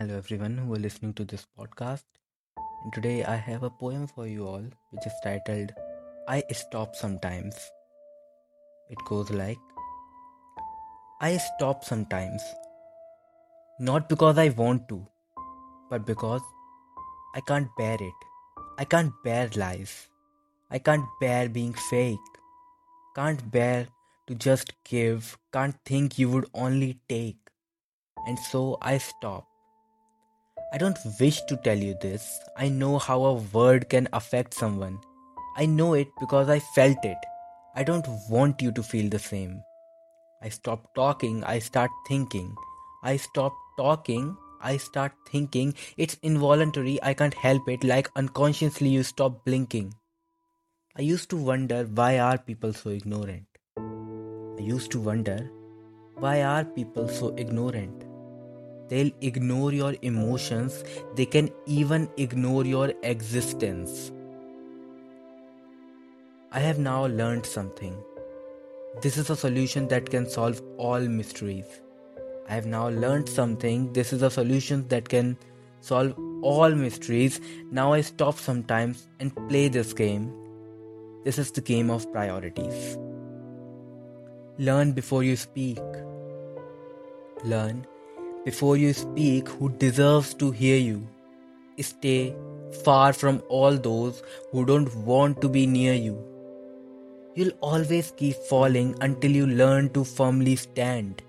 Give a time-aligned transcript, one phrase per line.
[0.00, 2.04] Hello, everyone who are listening to this podcast.
[2.56, 5.74] And today I have a poem for you all, which is titled
[6.26, 7.54] I Stop Sometimes.
[8.88, 9.58] It goes like
[11.20, 12.40] I stop sometimes,
[13.78, 15.06] not because I want to,
[15.90, 16.40] but because
[17.34, 18.26] I can't bear it.
[18.78, 20.08] I can't bear lies.
[20.70, 22.32] I can't bear being fake.
[23.14, 23.88] Can't bear
[24.28, 25.36] to just give.
[25.52, 27.50] Can't think you would only take.
[28.26, 29.49] And so I stop
[30.72, 32.38] I don't wish to tell you this.
[32.56, 35.00] I know how a word can affect someone.
[35.56, 37.18] I know it because I felt it.
[37.74, 39.62] I don't want you to feel the same.
[40.40, 42.54] I stop talking, I start thinking.
[43.02, 45.74] I stop talking, I start thinking.
[45.96, 49.92] It's involuntary, I can't help it, like unconsciously you stop blinking.
[50.96, 53.46] I used to wonder why are people so ignorant?
[53.76, 55.50] I used to wonder
[56.14, 58.04] why are people so ignorant?
[58.90, 60.82] They'll ignore your emotions,
[61.14, 64.10] they can even ignore your existence.
[66.50, 67.96] I have now learned something.
[69.00, 71.66] This is a solution that can solve all mysteries.
[72.48, 73.92] I have now learned something.
[73.92, 75.38] This is a solution that can
[75.80, 77.40] solve all mysteries.
[77.70, 80.32] Now I stop sometimes and play this game.
[81.22, 82.98] This is the game of priorities.
[84.58, 85.78] Learn before you speak.
[87.44, 87.86] Learn
[88.44, 91.06] before you speak who deserves to hear you.
[91.78, 92.34] Stay
[92.84, 96.22] far from all those who don't want to be near you.
[97.34, 101.22] You'll always keep falling until you learn to firmly stand.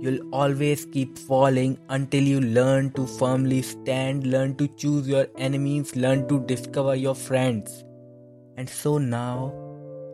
[0.00, 5.96] You'll always keep falling until you learn to firmly stand, learn to choose your enemies,
[5.96, 7.84] learn to discover your friends.
[8.56, 9.52] And so now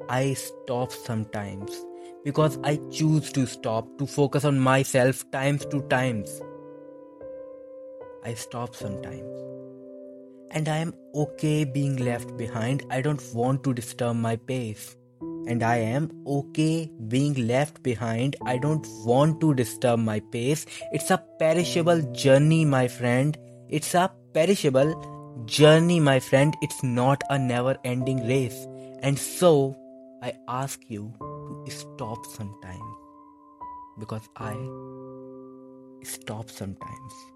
[0.09, 1.85] I stop sometimes
[2.25, 6.41] because I choose to stop to focus on myself times to times.
[8.25, 9.41] I stop sometimes.
[10.51, 12.85] And I am okay being left behind.
[12.91, 14.97] I don't want to disturb my pace.
[15.47, 18.37] And I am okay being left behind.
[18.47, 20.65] I don't want to disturb my pace.
[20.93, 23.37] It's a perishable journey, my friend.
[23.69, 26.57] It's a perishable journey, my friend.
[26.63, 28.67] It's not a never ending race.
[29.03, 29.77] And so,
[30.23, 31.13] I ask you
[31.71, 32.97] stop sometimes
[33.99, 34.55] because I
[36.03, 37.34] stop sometimes.